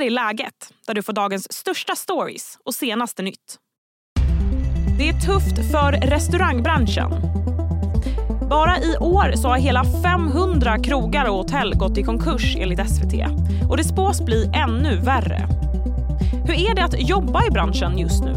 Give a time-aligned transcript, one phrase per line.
[0.00, 3.58] här är läget, där du får dagens största stories och senaste nytt.
[4.98, 7.10] Det är tufft för restaurangbranschen.
[8.48, 13.14] Bara i år så har hela 500 krogar och hotell gått i konkurs enligt SVT.
[13.70, 15.48] Och det spås bli ännu värre.
[16.46, 18.34] Hur är det att jobba i branschen just nu?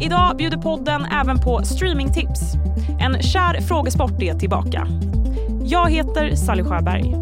[0.00, 2.54] Idag bjuder podden även på streamingtips.
[3.00, 4.86] En kär frågesport är tillbaka.
[5.64, 7.14] Jag heter Sally Sjöberg.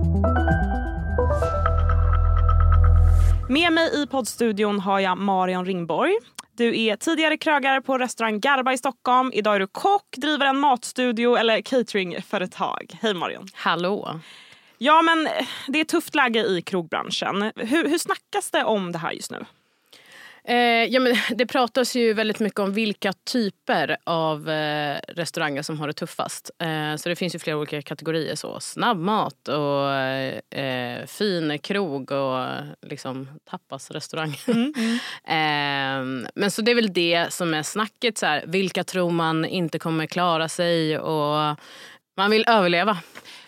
[3.49, 6.15] Med mig i poddstudion har jag Marion Ringborg.
[6.57, 9.31] Du är tidigare krögare på restaurang Garba i Stockholm.
[9.35, 12.99] Idag är du kock, driver en matstudio eller cateringföretag.
[13.03, 13.47] Hej Marion.
[13.55, 14.21] Hallå.
[14.79, 15.29] Ja men
[15.69, 17.53] det är tufft läge i krogbranschen.
[17.57, 19.45] Hur, hur snackas det om det här just nu?
[20.49, 25.81] Eh, ja, men det pratas ju väldigt mycket om vilka typer av eh, restauranger som
[25.81, 26.51] har det tuffast.
[26.59, 28.35] Eh, så det finns ju flera olika kategorier.
[28.35, 29.93] så Snabbmat och
[30.59, 32.47] eh, fin krog och
[32.83, 34.37] liksom tapasrestaurang.
[34.47, 34.99] Mm, mm.
[35.27, 38.19] Eh, men så det är väl det som är snacket.
[38.19, 41.57] Så här, vilka tror man inte kommer klara sig och
[42.17, 42.99] man vill överleva.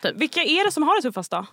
[0.02, 0.16] Typ.
[0.16, 1.46] Vilka är det som har det tuffast då?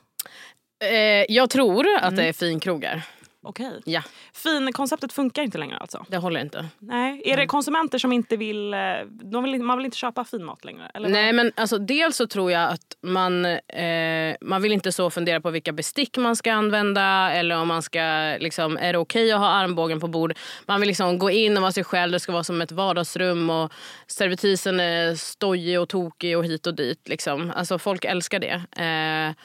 [0.83, 2.15] Eh, jag tror att mm.
[2.15, 3.03] det är finkrogar.
[3.45, 3.81] Okej.
[3.85, 4.03] Ja.
[4.33, 6.05] Fin-konceptet funkar inte längre alltså?
[6.09, 6.65] Det håller inte.
[6.79, 7.21] Nej.
[7.25, 7.39] Är mm.
[7.39, 9.63] det konsumenter som inte vill, eh, de vill...
[9.63, 10.91] Man vill inte köpa fin mat längre?
[10.93, 11.09] Eller?
[11.09, 15.41] Nej men alltså dels så tror jag att man, eh, man vill inte så fundera
[15.41, 19.31] på vilka bestick man ska använda eller om man ska, liksom, är det okej okay
[19.31, 20.37] att ha armbågen på bord?
[20.65, 23.49] Man vill liksom gå in och vara sig själv, det ska vara som ett vardagsrum
[23.49, 23.71] och
[24.07, 27.07] servitrisen är stojig och tokig och hit och dit.
[27.07, 27.51] Liksom.
[27.55, 28.83] Alltså folk älskar det.
[28.83, 29.35] Eh,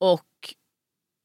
[0.00, 0.27] och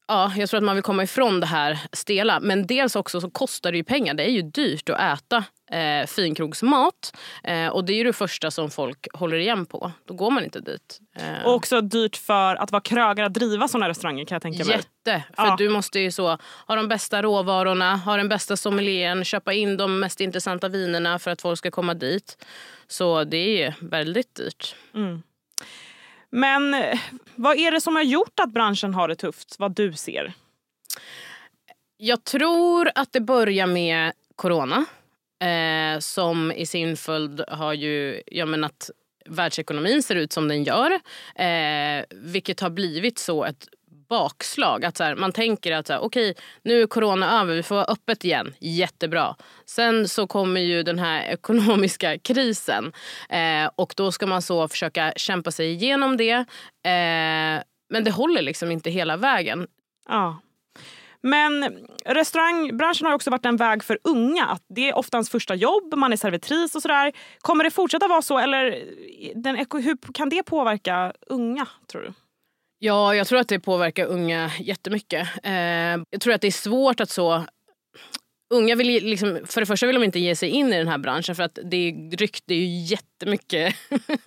[0.06, 2.40] Ja, jag tror att man vill komma ifrån det här stela.
[2.40, 4.14] Men dels också så kostar det ju pengar.
[4.14, 7.16] Det är ju dyrt att äta eh, finkrogsmat.
[7.44, 9.92] Eh, och det är ju det första som folk håller igen på.
[10.04, 11.00] Då går man inte dit.
[11.16, 11.46] Eh.
[11.46, 14.76] Och också dyrt för att vara krögare, att driva såna restauranger kan jag tänka mig.
[14.76, 15.24] Jätte!
[15.36, 15.54] För ja.
[15.58, 20.00] du måste ju så ha de bästa råvarorna, ha den bästa sommelieren, köpa in de
[20.00, 22.46] mest intressanta vinerna för att folk ska komma dit.
[22.86, 24.74] Så det är väldigt dyrt.
[24.94, 25.22] Mm.
[26.34, 26.98] Men eh,
[27.34, 30.32] vad är det som har gjort att branschen har det tufft, vad du ser?
[31.96, 34.84] Jag tror att det börjar med corona.
[35.40, 38.90] Eh, som i sin följd har ju, jag menar att
[39.26, 40.90] världsekonomin ser ut som den gör.
[41.34, 43.68] Eh, vilket har blivit så ett
[44.08, 44.84] bakslag.
[44.84, 47.74] Att så här, man tänker att så här, okej, nu är corona över, vi får
[47.74, 48.54] vara öppet igen.
[48.60, 49.36] Jättebra.
[49.66, 52.92] Sen så kommer ju den här ekonomiska krisen
[53.30, 56.32] eh, och då ska man så försöka kämpa sig igenom det.
[56.84, 59.66] Eh, men det håller liksom inte hela vägen.
[60.08, 60.40] Ja.
[61.26, 64.58] Men restaurangbranschen har också varit en väg för unga.
[64.68, 67.12] Det är ofta ens första jobb, man är servitris och sådär.
[67.38, 68.84] Kommer det fortsätta vara så eller
[69.34, 72.12] den, hur kan det påverka unga tror du?
[72.84, 75.28] Ja, jag tror att det påverkar unga jättemycket.
[75.42, 75.52] Eh,
[76.10, 77.44] jag tror att det är svårt att så...
[78.54, 80.98] Unga vill liksom, för det första vill de inte ge sig in i den här
[80.98, 83.74] branschen för att det är, ju jättemycket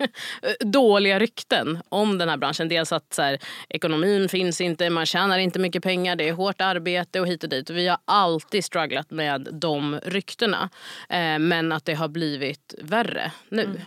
[0.60, 2.68] dåliga rykten om den här branschen.
[2.68, 3.38] Dels att så här,
[3.68, 7.50] ekonomin finns inte, man tjänar inte mycket pengar, det är hårt arbete och hit och
[7.50, 7.70] dit.
[7.70, 10.70] Vi har alltid strugglat med de ryktena.
[11.08, 13.62] Eh, men att det har blivit värre nu.
[13.62, 13.80] Mm.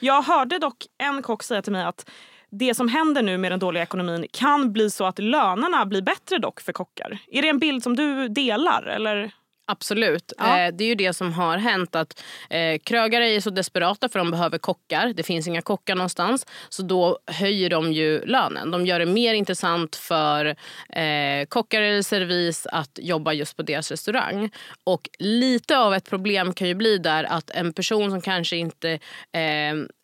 [0.00, 2.10] Jag hörde dock en kock säga till mig att
[2.50, 6.38] det som händer nu med den dåliga ekonomin kan bli så att lönerna blir bättre
[6.38, 7.18] dock för kockar.
[7.26, 8.82] Är det en bild som du delar?
[8.82, 9.32] Eller?
[9.70, 10.32] Absolut.
[10.38, 10.60] Ja.
[10.60, 11.96] Eh, det är ju det som har hänt.
[11.96, 15.12] att eh, Krögare är så desperata för de behöver kockar.
[15.16, 16.46] Det finns inga kockar någonstans.
[16.68, 18.70] Så då höjer de ju lönen.
[18.70, 20.46] De gör det mer intressant för
[20.88, 24.50] eh, kockar eller servis att jobba just på deras restaurang.
[24.84, 28.98] Och lite av ett problem kan ju bli där att en person som kanske inte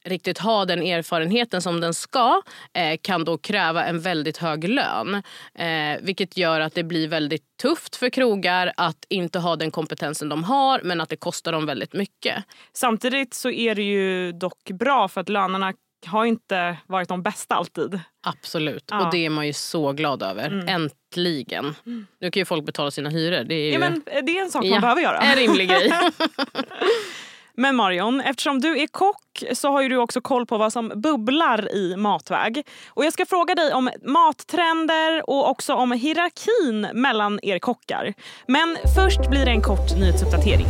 [0.06, 5.14] riktigt ha den erfarenheten som den ska eh, kan då kräva en väldigt hög lön.
[5.54, 10.28] Eh, vilket gör att det blir väldigt tufft för krogar att inte ha den kompetensen
[10.28, 12.44] de har men att det kostar dem väldigt mycket.
[12.72, 15.72] Samtidigt så är det ju dock bra för att lönerna
[16.06, 18.00] har inte varit de bästa alltid.
[18.26, 19.04] Absolut, ja.
[19.04, 20.46] och det är man ju så glad över.
[20.46, 20.68] Mm.
[20.68, 21.74] Äntligen.
[21.86, 22.06] Mm.
[22.20, 23.44] Nu kan ju folk betala sina hyror.
[23.44, 23.72] Det är, ju...
[23.72, 25.18] ja, men det är en sak man behöver göra.
[25.18, 25.92] En rimlig grej.
[27.56, 30.92] Men Marion, eftersom du är kock så har ju du också koll på vad som
[30.96, 32.66] bubblar i matväg.
[32.88, 38.14] Och jag ska fråga dig om mattrender och också om hierarkin mellan er kockar.
[38.46, 40.66] Men först blir det en kort nyhetsuppdatering.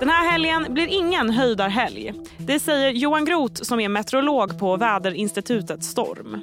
[0.00, 2.12] Den här helgen blir ingen höjdarhelg.
[2.38, 6.40] Det säger Johan Groth som är meteorolog på väderinstitutet Storm.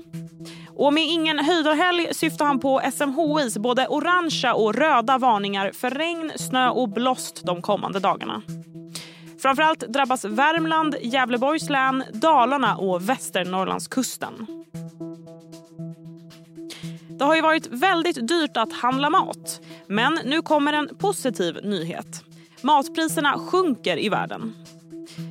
[0.76, 6.32] Och med ingen höjdarhelg syftar han på SMHIs både orangea och röda varningar för regn,
[6.36, 8.42] snö och blåst de kommande dagarna.
[9.42, 14.48] Framförallt drabbas Värmland, Gävleborgs län, Dalarna och Västernorrlandskusten.
[17.10, 19.62] Det har ju varit väldigt dyrt att handla mat.
[19.88, 22.24] Men nu kommer en positiv nyhet.
[22.62, 24.54] Matpriserna sjunker i världen.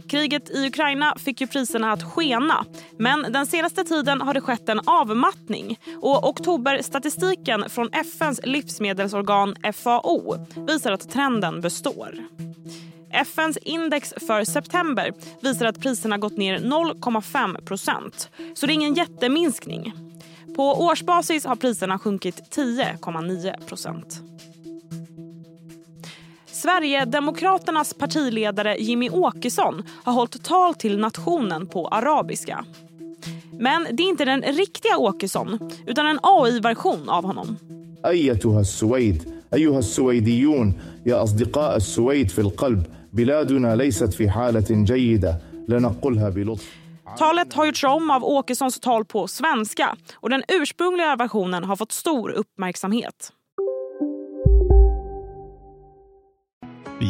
[0.08, 2.64] Kriget i Ukraina fick ju priserna att skena.
[2.98, 5.78] Men den senaste tiden har det skett en avmattning.
[6.00, 12.18] Och oktoberstatistiken från FNs livsmedelsorgan FAO visar att trenden består.
[13.10, 18.30] FNs index för september visar att priserna gått ner 0,5 procent.
[18.54, 19.92] Så det är ingen jätteminskning.
[20.56, 24.22] På årsbasis har priserna sjunkit 10,9 procent.
[26.63, 32.65] Sverigedemokraternas partiledare Jimmy Åkesson har hållit tal till nationen på arabiska.
[33.59, 37.57] Men det är inte den riktiga Åkesson, utan en AI-version av honom.
[38.05, 39.23] أيتها السويد
[39.53, 40.73] أيها السويديون
[41.05, 42.83] يا أصدقاء السويد في القلب
[43.13, 46.79] بلادنا ليست في حالة جيدة لنقلها بلطف
[47.17, 51.91] Talet har gjorts om av Åkessons tal på svenska och den ursprungliga versionen har fått
[51.91, 53.31] stor uppmärksamhet.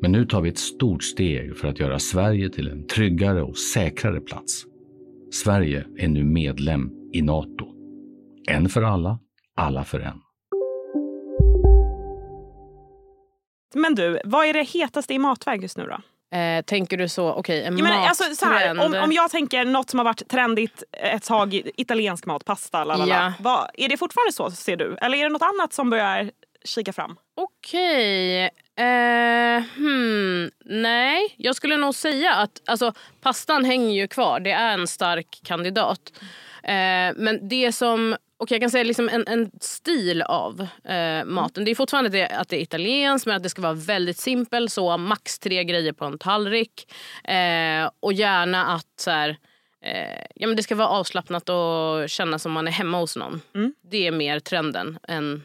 [0.00, 3.58] Men nu tar vi ett stort steg för att göra Sverige till en tryggare och
[3.58, 4.64] säkrare plats.
[5.32, 7.66] Sverige är nu medlem i Nato.
[8.48, 9.18] En för alla,
[9.56, 10.20] alla för en.
[13.74, 16.00] Men du, vad är det hetaste i matväg just nu då?
[16.36, 19.64] Eh, tänker du så, okej en Jag menar, alltså, så här, om, om jag tänker
[19.64, 23.14] något som har varit trendigt ett tag, italiensk mat, pasta, lalala.
[23.14, 23.32] Ja.
[23.40, 24.96] Vad, är det fortfarande så ser du?
[25.00, 26.30] Eller är det något annat som börjar
[26.64, 27.16] kika fram?
[27.38, 28.50] Okej.
[28.76, 34.40] Eh, hmm, nej, jag skulle nog säga att alltså, pastan hänger ju kvar.
[34.40, 36.12] Det är en stark kandidat.
[36.62, 38.16] Eh, men det som...
[38.38, 41.64] Och jag kan säga liksom en, en stil av eh, maten.
[41.64, 44.72] Det är fortfarande det, att det är italienskt men att det ska vara väldigt simpelt.
[44.72, 46.92] Så max tre grejer på en tallrik.
[47.24, 49.36] Eh, och gärna att så här,
[49.82, 53.40] eh, ja, men det ska vara avslappnat och kännas som man är hemma hos någon.
[53.54, 53.74] Mm.
[53.82, 55.42] Det är mer trenden än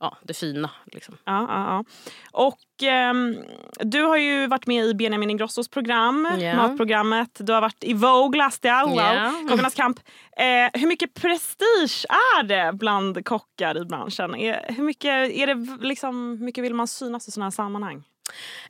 [0.00, 0.70] ja, det fina.
[0.92, 1.16] Liksom.
[1.24, 1.84] Ja, ja, ja.
[2.32, 3.36] Och ehm,
[3.80, 6.56] du har ju varit med i Benjamin Ingrossos program, Ja.
[6.56, 7.30] matprogrammet.
[7.38, 9.32] Du har varit i Vogue, Lastia, wow, Ja.
[9.48, 10.00] Kockarnas kamp.
[10.36, 14.34] Eh, hur mycket prestige är det bland kockar i branschen?
[14.34, 18.04] Är, hur mycket, är det liksom, mycket vill man synas i såna här sammanhang?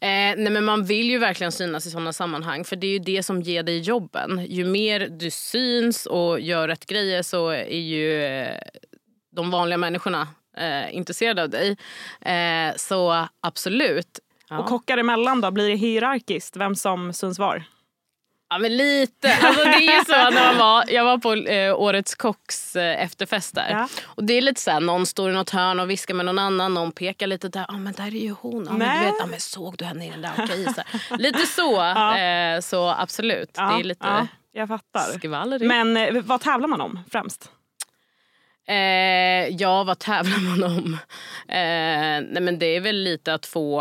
[0.00, 2.98] Eh, nej men man vill ju verkligen synas i såna sammanhang för det är ju
[2.98, 4.46] det som ger dig jobben.
[4.48, 8.56] Ju mer du syns och gör rätt grejer så är ju eh,
[9.36, 11.76] de vanliga människorna eh, intresserade av dig.
[12.20, 14.20] Eh, så absolut.
[14.48, 14.58] Ja.
[14.58, 16.56] Och kockar emellan då, blir det hierarkiskt?
[16.56, 17.64] Vem som syns var?
[18.52, 19.34] Ja men lite.
[19.42, 23.54] Alltså, det är så när man var, jag var på eh, Årets kocks eh, efterfest
[23.54, 23.70] där.
[23.70, 23.88] Ja.
[24.04, 26.38] Och det är lite så här, någon står i något hörn och viskar med någon
[26.38, 26.74] annan.
[26.74, 27.64] Någon pekar lite där.
[27.68, 28.68] Ja ah, men där är ju hon.
[28.68, 30.32] Ah, men du vet, ah, men såg du henne i den där?
[30.38, 31.18] Okej, här.
[31.18, 31.72] Lite så.
[31.72, 32.18] Ja.
[32.18, 33.50] Eh, så absolut.
[33.54, 35.18] Ja, det är lite ja, jag fattar.
[35.18, 35.58] skvaller.
[35.58, 37.50] Men eh, vad tävlar man om främst?
[38.68, 40.94] Eh, ja, vad tävlar man om?
[41.48, 43.80] Eh, nej, men det är väl lite att få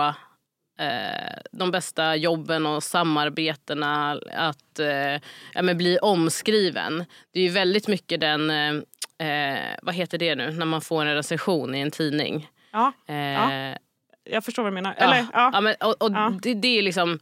[0.79, 4.19] eh, de bästa jobben och samarbetena.
[4.33, 5.21] Att eh,
[5.53, 7.05] ja, men bli omskriven.
[7.33, 8.49] Det är ju väldigt mycket den...
[8.49, 8.81] Eh,
[9.81, 10.51] vad heter det nu?
[10.51, 12.47] När man får en recension i en tidning.
[12.71, 13.51] Ja, Ja.
[14.23, 14.95] jag förstår vad du menar.
[14.99, 15.49] ja, Eller, ja.
[15.53, 16.33] ja, men, och, och Ja.
[16.41, 17.19] det, det är liksom...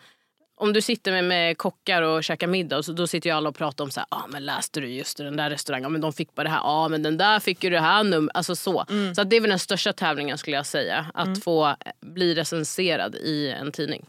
[0.59, 3.55] Om du sitter med, med kockar och käkar middag så då sitter ju alla och
[3.55, 6.13] pratar om så här, ah, men läste du just den där restaurangen, ah, men de
[6.13, 8.37] fick bara det här, ah, men den där fick ju det här numret.
[8.37, 8.85] Alltså så.
[8.89, 9.15] Mm.
[9.15, 11.05] så det är väl den största tävlingen skulle jag säga.
[11.13, 14.05] Att få bli recenserad i en tidning.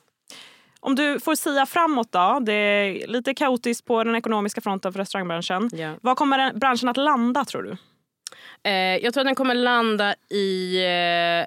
[0.81, 2.39] Om du får säga framåt då.
[2.43, 5.71] Det är lite kaotiskt på den ekonomiska fronten för restaurangbranschen.
[5.73, 5.95] Ja.
[6.01, 7.77] Var kommer branschen att landa tror du?
[8.71, 11.47] Eh, jag tror att den kommer landa i eh,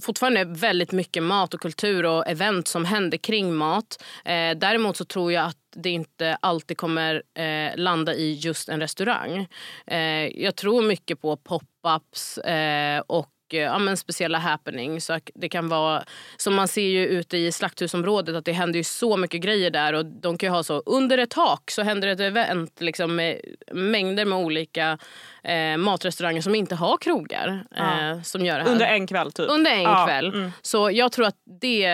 [0.00, 4.02] fortfarande väldigt mycket mat och kultur och event som händer kring mat.
[4.24, 8.80] Eh, däremot så tror jag att det inte alltid kommer eh, landa i just en
[8.80, 9.48] restaurang.
[9.86, 15.10] Eh, jag tror mycket på pop-ups eh, och ja, men speciella happenings.
[15.34, 16.04] Det kan vara,
[16.36, 19.92] som man ser ju ute i slakthusområdet att det händer ju så mycket grejer där.
[19.92, 23.40] Och de kan ha så under ett tak så händer ett event liksom, med
[23.72, 24.98] mängder med olika
[25.44, 27.64] eh, matrestauranger som inte har krogar.
[27.76, 28.68] Eh, som gör.
[28.68, 29.50] Under en kväll typ?
[29.50, 30.26] Under en Ja, kväll.
[30.34, 30.50] mm.
[30.62, 31.86] Så jag tror att det...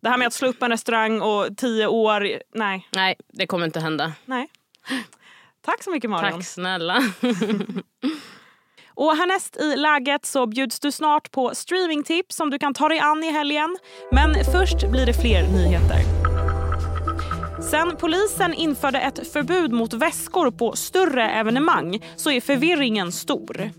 [0.00, 2.88] Det här med att slå upp en restaurang och tio år, nej.
[2.94, 4.12] Nej, det kommer inte hända.
[4.24, 4.48] nej.
[5.60, 6.32] Tack så mycket Marion.
[6.32, 6.94] Tack snälla.
[8.96, 12.98] Och härnäst i läget så bjuds du snart på streamingtips som du kan ta dig
[12.98, 13.76] an i helgen.
[14.12, 16.00] Men först blir det fler nyheter.
[17.70, 23.70] Sen polisen införde ett förbud mot väskor på större evenemang så är förvirringen stor.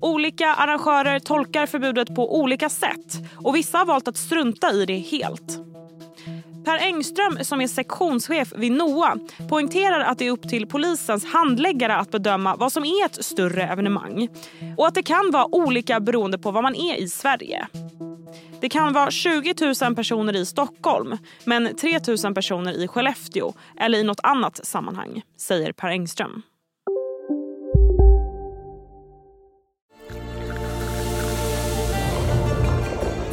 [0.00, 4.98] Olika arrangörer tolkar förbudet på olika sätt och vissa har valt att strunta i det
[4.98, 5.73] helt.
[6.64, 9.16] Per Engström, som är sektionschef vid NOA
[9.48, 13.62] poängterar att det är upp till polisens handläggare att bedöma vad som är ett större
[13.62, 14.28] evenemang
[14.76, 17.66] och att det kan vara olika beroende på var man är i Sverige.
[18.60, 23.98] Det kan vara 20 000 personer i Stockholm men 3 000 personer i Skellefteå eller
[23.98, 26.42] i något annat sammanhang, säger Per Engström.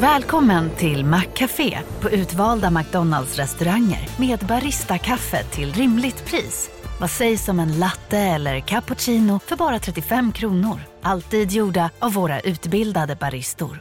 [0.02, 6.70] Välkommen till Maccafé på utvalda McDonalds restauranger med Baristakaffe till rimligt pris.
[7.00, 10.80] Vad sägs om en latte eller cappuccino för bara 35 kronor?
[11.02, 13.80] Alltid gjorda av våra utbildade baristor.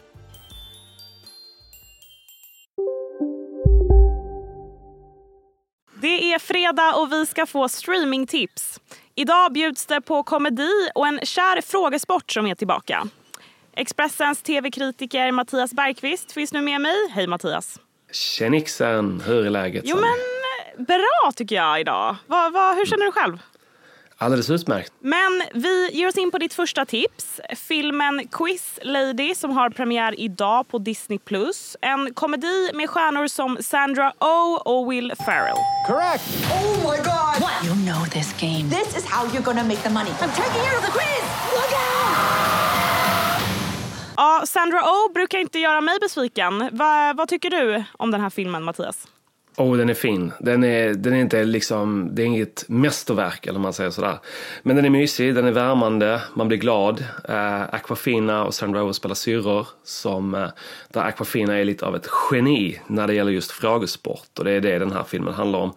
[6.01, 8.79] Det är fredag och vi ska få streamingtips.
[9.15, 13.07] Idag bjuds det på komedi och en kär frågesport som är tillbaka.
[13.75, 16.95] Expressens tv-kritiker Mattias Bergqvist finns nu med mig.
[17.11, 17.79] Hej Mattias!
[18.11, 19.21] Tjenixen!
[19.25, 19.83] Hur är läget?
[19.87, 20.03] Jo men
[20.77, 22.15] eh, bra tycker jag idag.
[22.27, 23.39] Va, va, hur känner du själv?
[24.17, 24.93] Alldeles utmärkt.
[24.99, 27.39] Men vi ger oss in på ditt första tips.
[27.55, 31.19] Filmen Quiz Lady som har premiär idag på Disney+.
[31.81, 35.57] En komedi med stjärnor som Sandra Oh och Will Ferrell.
[35.87, 36.23] Correct!
[36.51, 37.41] Oh my god!
[37.41, 37.65] What?
[37.65, 38.69] You know this game.
[38.69, 40.11] This is how you're gonna make the money.
[40.11, 41.23] I'm taking you to the quiz!
[41.55, 42.40] Look out!
[44.21, 46.69] Ja, Sandra Oh brukar inte göra mig besviken.
[46.71, 49.07] Va, vad tycker du om den här filmen, Mattias?
[49.57, 50.31] Oh, den är fin.
[50.39, 54.17] Den är, den är inte liksom, det är inget mästerverk eller man säger sådär.
[54.63, 56.99] Men den är mysig, den är värmande, man blir glad.
[57.29, 60.47] Uh, Aquafina och Sandra Rose spelar syrror som, uh,
[60.89, 64.39] där Aquafina är lite av ett geni när det gäller just frågesport.
[64.39, 65.73] Och det är det den här filmen handlar om.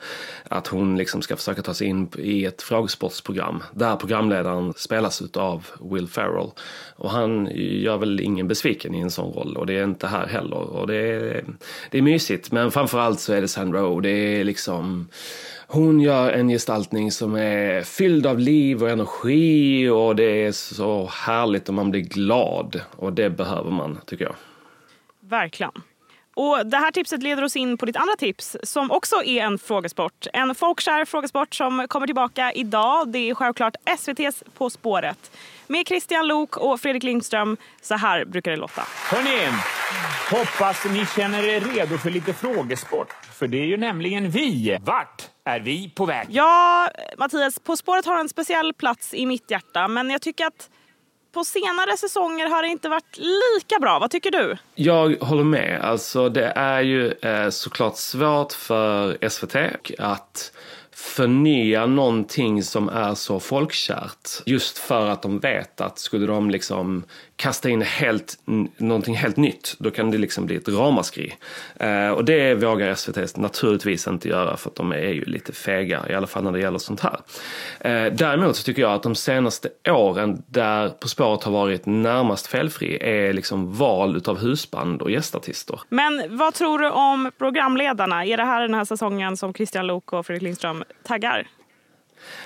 [0.48, 5.66] Att hon liksom ska försöka ta sig in i ett frågesportsprogram där programledaren spelas av
[5.80, 6.50] Will Ferrell.
[6.96, 10.26] Och han gör väl ingen besviken i en sån roll och det är inte här
[10.26, 10.56] heller.
[10.56, 11.44] Och det är,
[11.90, 14.02] det är mysigt men framförallt så är det så Sandra Oh.
[14.02, 15.08] Det är liksom
[15.66, 21.06] hon gör en gestaltning som är fylld av liv och energi och det är så
[21.06, 22.80] härligt och man blir glad.
[22.96, 24.34] Och det behöver man, tycker jag.
[25.20, 25.72] Verkligen.
[26.34, 29.58] Och Det här tipset leder oss in på ditt andra tips som också är en
[29.58, 30.26] frågesport.
[30.32, 33.08] En folkkär frågesport som kommer tillbaka idag.
[33.08, 35.30] Det är självklart SVTs På spåret.
[35.66, 37.56] Med Christian Lok och Fredrik Lindström.
[37.82, 38.82] Så här brukar det låta.
[39.10, 39.38] Hörni,
[40.30, 43.08] hoppas ni känner er redo för lite frågesport.
[43.32, 44.78] För det är ju nämligen vi.
[44.82, 46.26] Vart är vi på väg?
[46.30, 49.88] Ja, Mattias, På spåret har en speciell plats i mitt hjärta.
[49.88, 50.70] Men jag tycker att
[51.34, 53.98] på senare säsonger har det inte varit lika bra.
[53.98, 54.56] Vad tycker du?
[54.74, 55.80] Jag håller med.
[55.82, 59.56] Alltså, det är ju eh, såklart svårt för SVT
[59.98, 60.52] att
[60.94, 64.28] förnya någonting som är så folkkärt.
[64.46, 67.04] Just för att de vet att skulle de liksom
[67.36, 68.38] kasta in helt,
[68.76, 71.34] någonting helt nytt, då kan det liksom bli ett ramaskri.
[71.76, 76.04] Eh, och det vågar SVT naturligtvis inte göra för att de är ju lite fega,
[76.10, 77.18] i alla fall när det gäller sånt här.
[77.80, 82.46] Eh, däremot så tycker jag att de senaste åren där På spåret har varit närmast
[82.46, 85.80] felfri är liksom val utav husband och gästartister.
[85.88, 88.24] Men vad tror du om programledarna?
[88.24, 91.46] Är det här den här säsongen som Christian Lok och Fredrik Lindström taggar?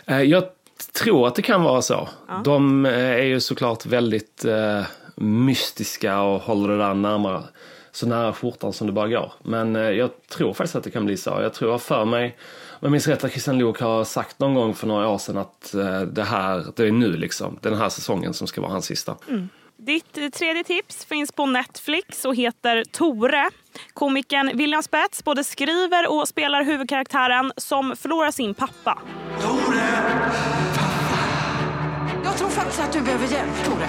[0.07, 0.45] Eh, jag
[0.93, 2.09] tror att det kan vara så.
[2.29, 2.41] Ja.
[2.45, 4.83] De eh, är ju såklart väldigt eh,
[5.15, 7.43] mystiska och håller det där närmare,
[7.93, 9.33] så nära skjortan som det bara går.
[9.43, 11.31] Men eh, jag tror faktiskt att det kan bli så.
[11.31, 12.37] Jag tror för mig,
[12.71, 15.37] om jag minns rätt att Christian Luuk har sagt någon gång för några år sedan
[15.37, 18.87] att eh, det här, det är nu liksom, den här säsongen som ska vara hans
[18.87, 19.17] sista.
[19.29, 19.49] Mm.
[19.77, 23.51] Ditt eh, tredje tips finns på Netflix och heter Tore.
[23.95, 28.99] Komikern William Spets både skriver och spelar huvudkaraktären som förlorar sin pappa.
[29.43, 29.89] Tore!
[32.25, 33.89] Jag tror faktiskt att du behöver hjälp, Tore.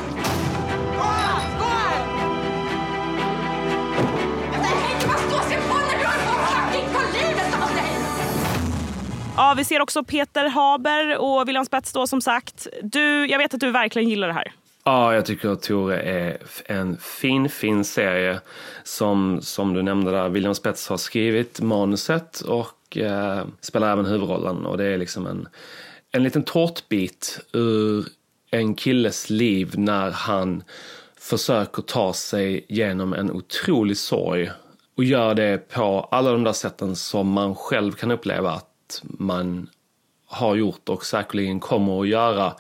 [9.38, 12.68] Ja, vi ser också Peter Haber och William Spets då som sagt.
[12.84, 14.52] Du, jag vet att du verkligen gillar det här.
[14.84, 18.40] Ja, jag tycker att Tore är en fin, fin serie
[18.84, 24.66] som, som du nämnde där, William Spets har skrivit manuset och eh, spelar även huvudrollen.
[24.66, 25.48] Och det är liksom en,
[26.12, 28.06] en liten tårtbit ur
[28.52, 30.64] en killes liv när han
[31.20, 34.52] försöker ta sig genom en otrolig sorg.
[34.96, 39.70] Och gör det på alla de där sätten som man själv kan uppleva att man
[40.32, 42.54] har gjort och säkerligen kommer att göra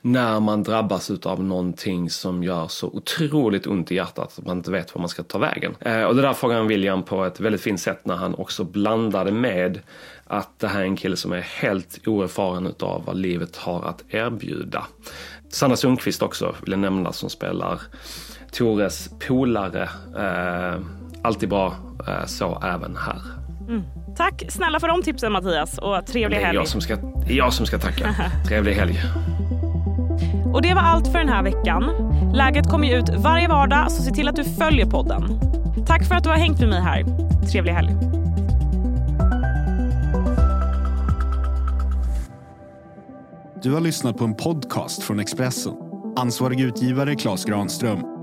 [0.00, 4.70] när man drabbas av någonting som gör så otroligt ont i hjärtat att man inte
[4.70, 5.74] vet var man ska ta vägen.
[5.80, 8.64] Eh, och det där frågar han William på ett väldigt fint sätt när han också
[8.64, 9.80] blandade med
[10.24, 14.04] att det här är en kille som är helt oerfaren utav vad livet har att
[14.08, 14.86] erbjuda.
[15.48, 17.80] Sanna Sundqvist också vill jag nämna som spelar
[18.52, 19.88] Tores polare.
[20.16, 20.80] Eh,
[21.22, 21.74] alltid bra,
[22.08, 23.43] eh, så även här.
[23.68, 23.82] Mm.
[24.16, 26.46] Tack snälla för de tipsen Mattias och trevlig helg.
[26.46, 26.96] Det är jag som ska,
[27.28, 28.14] jag som ska tacka.
[28.48, 29.00] trevlig helg.
[30.52, 31.84] Och det var allt för den här veckan.
[32.34, 35.40] Läget kommer ju ut varje vardag så se till att du följer podden.
[35.86, 37.04] Tack för att du har hängt med mig här.
[37.52, 37.96] Trevlig helg.
[43.62, 45.72] Du har lyssnat på en podcast från Expressen.
[46.16, 48.13] Ansvarig utgivare Klas Granström